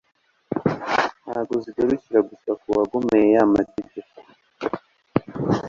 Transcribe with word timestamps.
Ntabwo 1.25 1.53
zigarukira 1.63 2.19
gusa 2.29 2.49
ku 2.59 2.67
wagomeye 2.77 3.27
ya 3.35 3.43
mategeko 3.53 4.17